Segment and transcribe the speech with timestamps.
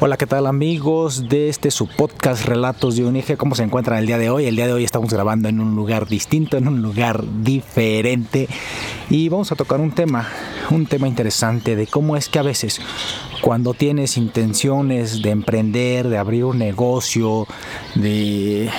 [0.00, 3.36] Hola, ¿qué tal amigos de este su podcast Relatos de Unige?
[3.36, 4.46] ¿Cómo se encuentran el día de hoy?
[4.46, 8.48] El día de hoy estamos grabando en un lugar distinto, en un lugar diferente
[9.10, 10.28] y vamos a tocar un tema,
[10.70, 12.80] un tema interesante de cómo es que a veces
[13.42, 17.46] cuando tienes intenciones de emprender, de abrir un negocio,
[17.94, 18.70] de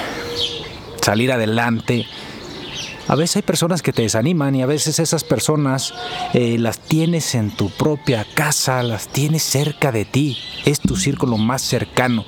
[1.01, 2.05] salir adelante,
[3.07, 5.93] a veces hay personas que te desaniman y a veces esas personas
[6.33, 11.37] eh, las tienes en tu propia casa, las tienes cerca de ti, es tu círculo
[11.37, 12.25] más cercano.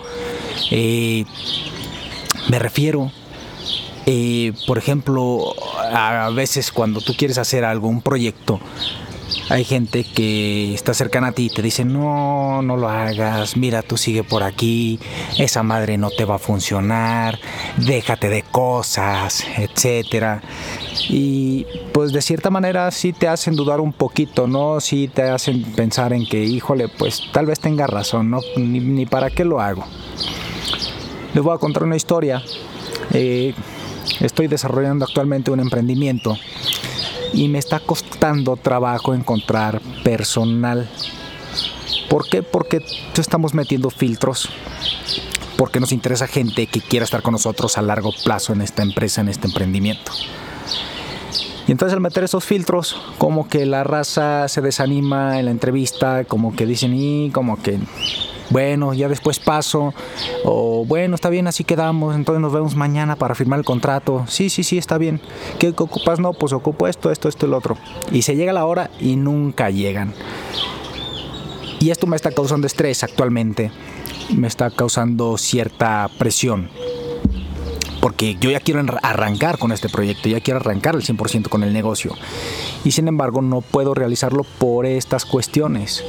[0.72, 1.26] Eh,
[2.50, 3.12] me refiero,
[4.06, 5.56] eh, por ejemplo,
[5.92, 8.60] a veces cuando tú quieres hacer algo, un proyecto,
[9.50, 13.82] hay gente que está cercana a ti y te dice, no, no lo hagas, mira,
[13.82, 15.00] tú sigue por aquí,
[15.38, 17.40] esa madre no te va a funcionar,
[17.78, 20.42] déjate de cosas, etcétera.
[21.10, 24.80] Y pues de cierta manera sí te hacen dudar un poquito, ¿no?
[24.82, 28.42] Sí te hacen pensar en que, híjole, pues tal vez tenga razón, ¿no?
[28.58, 29.86] Ni, para qué lo hago.
[31.34, 32.42] Les voy a contar una historia.
[33.12, 33.54] Eh,
[34.22, 36.38] estoy desarrollando actualmente un emprendimiento
[37.34, 40.90] y me está costando trabajo encontrar personal.
[42.10, 42.44] ¿Por qué?
[42.44, 42.82] Porque
[43.16, 44.50] estamos metiendo filtros,
[45.58, 49.22] porque nos interesa gente que quiera estar con nosotros a largo plazo en esta empresa,
[49.22, 50.12] en este emprendimiento.
[51.68, 56.24] Y entonces al meter esos filtros, como que la raza se desanima en la entrevista,
[56.26, 57.80] como que dicen, y como que
[58.50, 59.94] bueno, ya después paso,
[60.44, 64.26] o bueno, está bien, así quedamos, entonces nos vemos mañana para firmar el contrato.
[64.28, 65.20] Sí, sí, sí, está bien.
[65.60, 66.20] ¿Qué ocupas?
[66.20, 67.78] No, pues ocupo esto, esto, esto lo otro.
[68.12, 70.14] Y se llega la hora y nunca llegan.
[71.80, 73.72] Y esto me está causando estrés actualmente,
[74.36, 76.70] me está causando cierta presión.
[78.02, 81.74] Porque yo ya quiero arrancar con este proyecto, ya quiero arrancar el 100% con el
[81.74, 82.14] negocio.
[82.84, 86.04] Y sin embargo no puedo realizarlo por estas cuestiones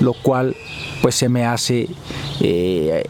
[0.00, 0.56] lo cual
[1.02, 1.88] pues se me hace
[2.40, 3.04] eh,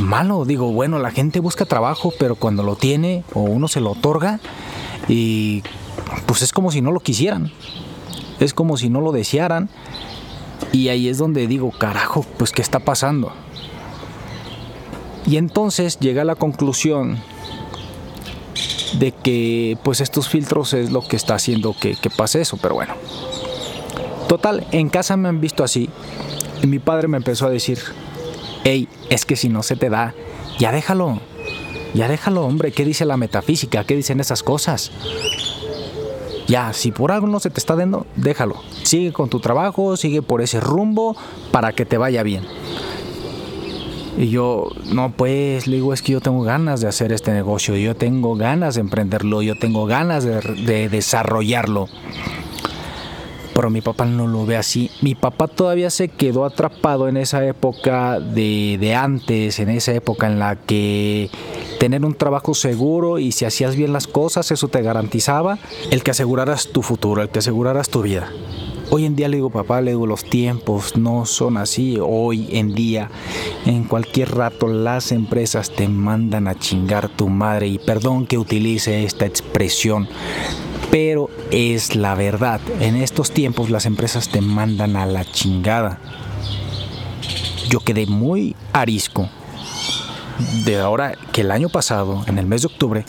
[0.00, 0.44] malo.
[0.44, 4.40] Digo, bueno, la gente busca trabajo, pero cuando lo tiene o uno se lo otorga,
[5.08, 5.62] y
[6.26, 7.52] pues es como si no lo quisieran,
[8.38, 9.68] es como si no lo desearan.
[10.72, 13.32] Y ahí es donde digo, carajo, pues ¿qué está pasando?
[15.26, 17.18] Y entonces llega a la conclusión
[18.98, 22.74] de que pues estos filtros es lo que está haciendo que, que pase eso, pero
[22.74, 22.94] bueno,
[24.30, 25.90] Total, en casa me han visto así
[26.62, 27.80] y mi padre me empezó a decir,
[28.62, 30.14] hey, es que si no se te da,
[30.56, 31.18] ya déjalo,
[31.94, 33.82] ya déjalo, hombre, ¿qué dice la metafísica?
[33.82, 34.92] ¿Qué dicen esas cosas?
[36.46, 38.62] Ya, si por algo no se te está dando, déjalo.
[38.84, 41.16] Sigue con tu trabajo, sigue por ese rumbo
[41.50, 42.44] para que te vaya bien.
[44.16, 47.74] Y yo, no, pues, le digo, es que yo tengo ganas de hacer este negocio,
[47.74, 51.88] yo tengo ganas de emprenderlo, yo tengo ganas de, de desarrollarlo
[53.60, 54.90] pero mi papá no lo ve así.
[55.02, 60.38] Mi papá todavía se quedó atrapado en esa época de, antes, en esa época en
[60.38, 61.28] la que
[61.78, 65.58] tener un trabajo seguro y si hacías bien las cosas, eso te garantizaba
[65.90, 68.32] el que aseguraras tu futuro, el que aseguraras tu vida.
[68.88, 71.98] Hoy en día le digo, papá, le digo, los tiempos no son así.
[72.00, 73.10] Hoy en día,
[73.66, 77.68] en cualquier rato, las empresas te mandan a chingar tu madre.
[77.68, 80.08] Y perdón que utilice esta expresión,
[80.90, 82.60] pero es la verdad.
[82.80, 85.98] En estos tiempos las empresas te mandan a la chingada.
[87.68, 89.28] Yo quedé muy arisco
[90.64, 93.04] de ahora que el año pasado, en el mes de octubre,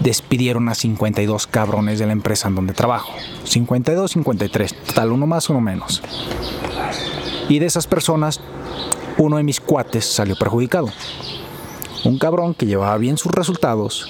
[0.00, 3.12] despidieron a 52 cabrones de la empresa en donde trabajo.
[3.44, 6.02] 52, 53, total, uno más, uno menos.
[7.48, 8.40] Y de esas personas,
[9.18, 10.88] uno de mis cuates salió perjudicado.
[12.04, 14.08] Un cabrón que llevaba bien sus resultados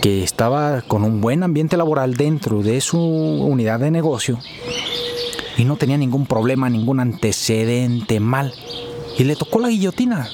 [0.00, 4.38] que estaba con un buen ambiente laboral dentro de su unidad de negocio
[5.56, 8.54] y no tenía ningún problema, ningún antecedente mal.
[9.18, 10.28] Y le tocó la guillotina.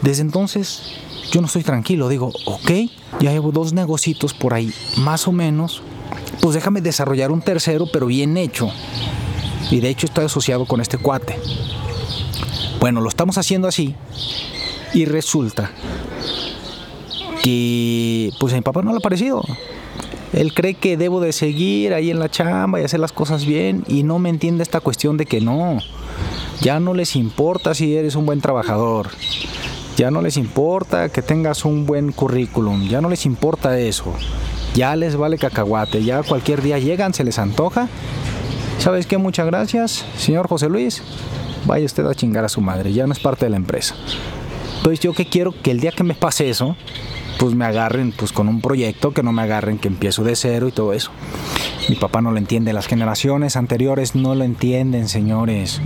[0.00, 0.82] Desde entonces
[1.30, 2.70] yo no estoy tranquilo, digo, ok,
[3.20, 5.82] ya llevo dos negocitos por ahí, más o menos,
[6.40, 8.70] pues déjame desarrollar un tercero, pero bien hecho.
[9.70, 11.38] Y de hecho estoy asociado con este cuate.
[12.80, 13.94] Bueno, lo estamos haciendo así
[14.92, 15.70] y resulta
[17.42, 19.42] que pues a mi papá no le ha parecido.
[20.32, 23.84] Él cree que debo de seguir ahí en la chamba y hacer las cosas bien
[23.86, 25.78] y no me entiende esta cuestión de que no.
[26.60, 29.10] Ya no les importa si eres un buen trabajador.
[29.96, 32.88] Ya no les importa que tengas un buen currículum.
[32.88, 34.14] Ya no les importa eso.
[34.74, 36.02] Ya les vale cacahuate.
[36.02, 37.88] Ya cualquier día llegan, se les antoja.
[38.78, 39.18] ¿Sabes qué?
[39.18, 41.02] Muchas gracias, señor José Luis.
[41.66, 42.92] Vaya usted a chingar a su madre.
[42.92, 43.94] Ya no es parte de la empresa.
[44.78, 46.74] Entonces yo que quiero que el día que me pase eso,
[47.42, 50.68] pues me agarren pues con un proyecto, que no me agarren que empiezo de cero
[50.68, 51.10] y todo eso.
[51.88, 55.80] Mi papá no lo entiende, las generaciones anteriores no lo entienden, señores.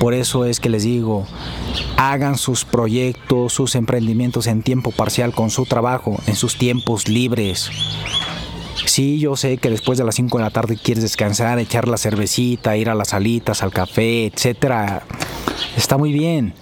[0.00, 1.26] Por eso es que les digo,
[1.98, 7.70] hagan sus proyectos, sus emprendimientos en tiempo parcial con su trabajo, en sus tiempos libres.
[8.86, 11.96] Sí, yo sé que después de las 5 de la tarde quieres descansar, echar la
[11.96, 15.02] cervecita, ir a las salitas, al café, etcétera.
[15.76, 16.54] Está muy bien,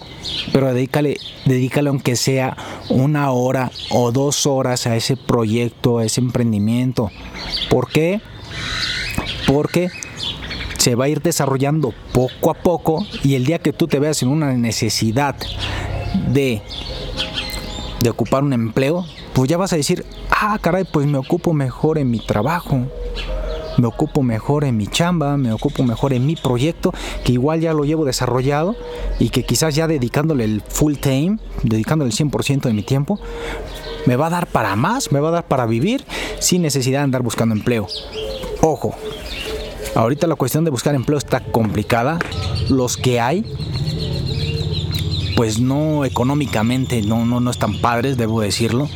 [0.53, 2.57] pero dedícale, dedícale aunque sea
[2.89, 7.11] una hora o dos horas a ese proyecto, a ese emprendimiento.
[7.71, 8.21] ¿Por qué?
[9.47, 9.91] Porque
[10.79, 14.23] se va a ir desarrollando poco a poco y el día que tú te veas
[14.23, 15.37] en una necesidad
[16.29, 16.63] de,
[18.01, 20.05] de ocupar un empleo, pues ya vas a decir,
[20.41, 22.81] ah, caray, pues me ocupo mejor en mi trabajo,
[23.79, 26.93] me ocupo mejor en mi chamba, me ocupo mejor en mi proyecto,
[27.25, 28.77] que igual ya lo llevo desarrollado
[29.19, 33.19] y que quizás ya dedicándole el full time, dedicándole el 100% de mi tiempo,
[34.07, 36.05] me va a dar para más, me va a dar para vivir
[36.39, 37.87] sin necesidad de andar buscando empleo.
[38.61, 38.95] Ojo,
[39.97, 42.19] Ahorita la cuestión de buscar empleo está complicada.
[42.69, 43.47] Los que hay,
[45.37, 48.91] pues no económicamente, no, no, no están padres, debo decirlo.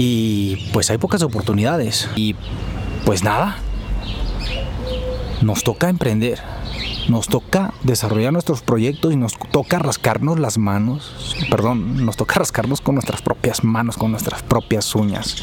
[0.00, 2.08] Y pues hay pocas oportunidades.
[2.14, 2.36] Y
[3.04, 3.58] pues nada,
[5.42, 6.38] nos toca emprender.
[7.08, 12.80] Nos toca desarrollar nuestros proyectos y nos toca rascarnos las manos, perdón, nos toca rascarnos
[12.82, 15.36] con nuestras propias manos, con nuestras propias uñas.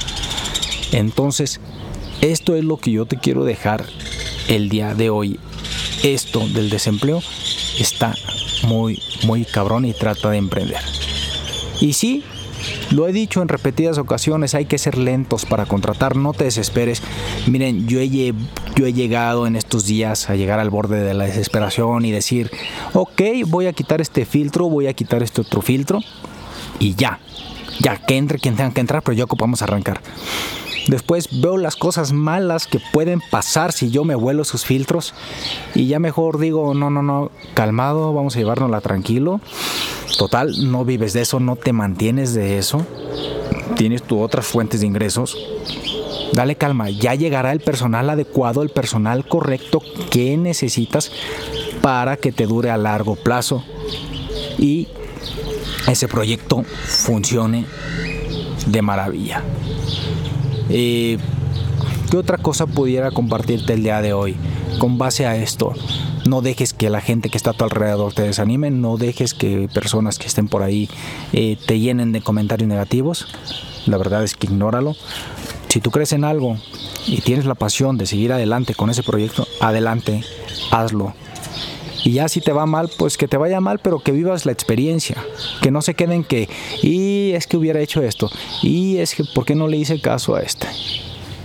[0.91, 1.59] Entonces,
[2.21, 3.83] esto es lo que yo te quiero dejar
[4.47, 5.39] el día de hoy.
[6.03, 7.21] Esto del desempleo
[7.79, 8.13] está
[8.67, 10.81] muy, muy cabrón y trata de emprender.
[11.81, 12.23] Y sí,
[12.95, 17.03] lo he dicho en repetidas ocasiones, hay que ser lentos para contratar, no te desesperes.
[17.45, 22.11] Miren, yo he, llegado en estos días a llegar al borde de la desesperación y
[22.11, 22.49] decir,
[22.93, 25.99] ok, voy a quitar este filtro, voy a quitar este otro filtro
[26.79, 27.19] y ya,
[27.79, 29.99] ya que entre quien tenga que entrar, pero ya ocupamos arrancar.
[30.87, 35.13] Después veo las cosas malas que pueden pasar si yo me vuelo sus filtros
[35.73, 39.41] y ya mejor digo, no, no, no, calmado, vamos a llevárnosla tranquilo.
[40.17, 42.85] Total, no vives de eso, no te mantienes de eso.
[43.75, 45.37] Tienes tu otras fuentes de ingresos.
[46.33, 51.11] Dale calma, ya llegará el personal adecuado, el personal correcto que necesitas
[51.81, 53.63] para que te dure a largo plazo
[54.57, 54.87] y
[55.87, 57.65] ese proyecto funcione
[58.65, 59.43] de maravilla.
[60.67, 61.19] ¿Qué
[62.17, 64.35] otra cosa pudiera compartirte el día de hoy?
[64.79, 65.73] Con base a esto,
[66.25, 69.69] no dejes que la gente que está a tu alrededor te desanime, no dejes que
[69.73, 70.89] personas que estén por ahí
[71.33, 73.27] eh, te llenen de comentarios negativos.
[73.85, 74.95] La verdad es que ignóralo.
[75.69, 76.57] Si tú crees en algo
[77.05, 80.23] y tienes la pasión de seguir adelante con ese proyecto, adelante,
[80.71, 81.13] hazlo.
[82.03, 84.51] Y ya si te va mal, pues que te vaya mal, pero que vivas la
[84.51, 85.17] experiencia.
[85.61, 86.49] Que no se queden que,
[86.81, 88.29] y es que hubiera hecho esto,
[88.61, 90.67] y es que, ¿por qué no le hice caso a este?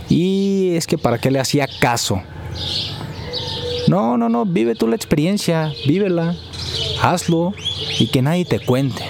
[0.08, 2.22] Y es que, ¿para qué le hacía caso?
[3.90, 6.36] No, no, no, vive tú la experiencia, vívela,
[7.02, 7.52] hazlo
[7.98, 9.02] y que nadie te cuente.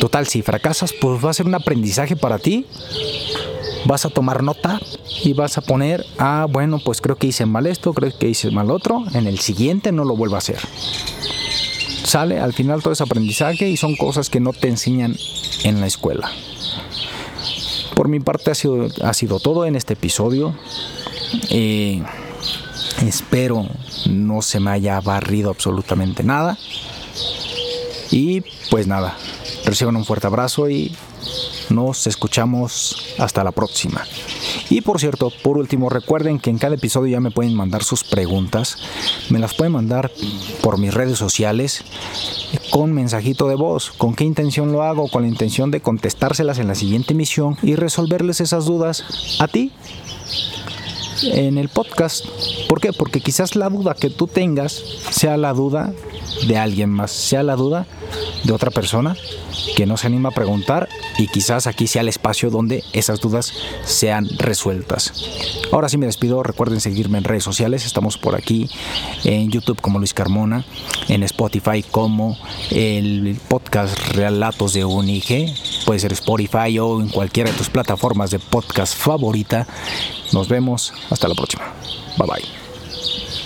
[0.00, 2.64] Total, si fracasas, pues va a ser un aprendizaje para ti.
[3.84, 4.80] Vas a tomar nota
[5.22, 8.50] y vas a poner, ah, bueno, pues creo que hice mal esto, creo que hice
[8.50, 10.58] mal otro, en el siguiente no lo vuelvo a hacer.
[12.04, 15.14] Sale al final todo ese aprendizaje y son cosas que no te enseñan
[15.64, 16.30] en la escuela.
[17.94, 20.54] Por mi parte ha sido, ha sido todo en este episodio.
[21.50, 22.02] Eh,
[23.06, 23.66] espero
[24.08, 26.58] no se me haya barrido absolutamente nada.
[28.10, 29.16] Y pues nada,
[29.64, 30.94] reciban un fuerte abrazo y
[31.70, 34.04] nos escuchamos hasta la próxima.
[34.68, 38.04] Y por cierto, por último, recuerden que en cada episodio ya me pueden mandar sus
[38.04, 38.76] preguntas.
[39.30, 40.10] Me las pueden mandar
[40.62, 41.84] por mis redes sociales
[42.70, 43.90] con mensajito de voz.
[43.90, 45.08] ¿Con qué intención lo hago?
[45.08, 49.04] Con la intención de contestárselas en la siguiente emisión y resolverles esas dudas
[49.38, 49.72] a ti
[51.24, 52.26] en el podcast.
[52.68, 52.92] ¿Por qué?
[52.92, 54.72] Porque quizás la duda que tú tengas
[55.10, 55.92] sea la duda
[56.46, 57.86] de alguien más, sea la duda
[58.44, 59.16] de otra persona
[59.76, 60.88] que no se anima a preguntar
[61.18, 63.52] y quizás aquí sea el espacio donde esas dudas
[63.84, 65.12] sean resueltas.
[65.72, 68.68] Ahora sí me despido, recuerden seguirme en redes sociales, estamos por aquí
[69.24, 70.64] en YouTube como Luis Carmona,
[71.08, 72.36] en Spotify como
[72.70, 78.38] el podcast Relatos de UNIG, puede ser Spotify o en cualquiera de tus plataformas de
[78.38, 79.66] podcast favorita.
[80.32, 81.72] Nos vemos, hasta la próxima.
[82.18, 82.61] Bye bye.